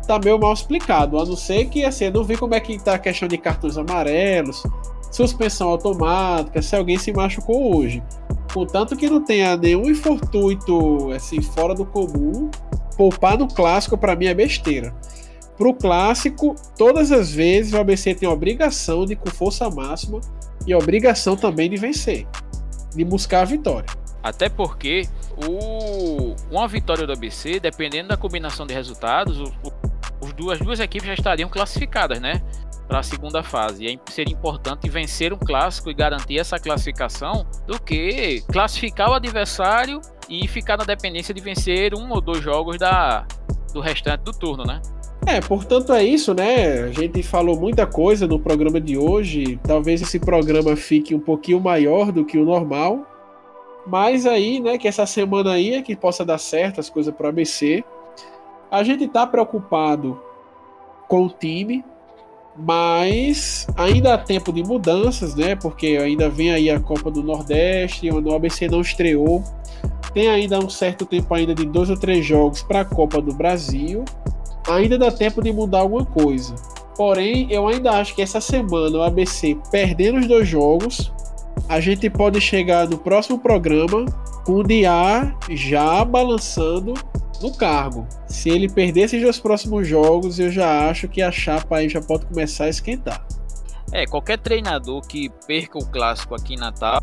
[0.08, 1.20] tá meio mal explicado.
[1.20, 3.38] A não ser que assim, eu não vi como é que tá a questão de
[3.38, 4.64] cartões amarelos,
[5.12, 8.02] suspensão automática, se alguém se machucou hoje.
[8.54, 12.50] Contanto que não tenha nenhum infortuito assim, fora do comum,
[13.02, 14.94] poupar no clássico para mim é besteira.
[15.58, 20.22] Pro clássico, todas as vezes o ABC tem obrigação de ir com força máxima
[20.68, 22.28] e obrigação também de vencer,
[22.96, 23.90] de buscar a vitória.
[24.22, 29.52] Até porque o, uma vitória do ABC, dependendo da combinação de resultados, o,
[30.22, 32.40] o, as duas equipes já estariam classificadas, né?
[32.88, 33.84] Para a segunda fase.
[33.84, 40.00] E seria importante vencer um clássico e garantir essa classificação do que classificar o adversário
[40.32, 43.28] e ficar na dependência de vencer um ou dois jogos da,
[43.74, 44.82] do restante do turno, né?
[45.28, 46.86] É, portanto é isso, né?
[46.86, 49.60] A gente falou muita coisa no programa de hoje.
[49.62, 53.06] Talvez esse programa fique um pouquinho maior do que o normal.
[53.86, 57.26] Mas aí, né, que essa semana aí é que possa dar certo as coisas para
[57.26, 57.84] o ABC.
[58.72, 60.20] A gente tá preocupado
[61.10, 61.84] com o time,
[62.56, 65.58] mas ainda há tempo de mudanças, né?
[65.58, 69.44] Porque ainda vem aí a Copa do Nordeste, onde o ABC não estreou.
[70.14, 73.34] Tem ainda um certo tempo ainda de dois ou três jogos para a Copa do
[73.34, 74.04] Brasil
[74.70, 76.54] ainda dá tempo de mudar alguma coisa.
[76.96, 81.12] Porém, eu ainda acho que essa semana o ABC perdendo os dois jogos,
[81.68, 84.06] a gente pode chegar no próximo programa
[84.46, 86.94] com o Diá já balançando
[87.42, 88.06] no cargo.
[88.28, 92.02] Se ele perder esses dois próximos jogos, eu já acho que a chapa aí já
[92.02, 93.26] pode começar a esquentar.
[93.92, 97.02] É, qualquer treinador que perca o clássico aqui em Natal,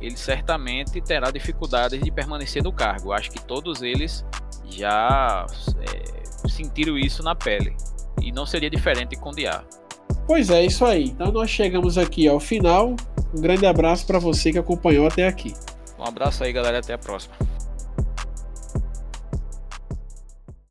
[0.00, 3.12] ele certamente terá dificuldades de permanecer no cargo.
[3.12, 4.24] Acho que todos eles
[4.70, 5.46] já
[5.80, 7.76] é, sentiram isso na pele.
[8.20, 9.62] E não seria diferente com o Diá.
[10.26, 11.04] Pois é, isso aí.
[11.04, 12.94] Então nós chegamos aqui ao final.
[13.34, 15.54] Um grande abraço para você que acompanhou até aqui.
[15.98, 16.78] Um abraço aí, galera.
[16.78, 17.34] Até a próxima.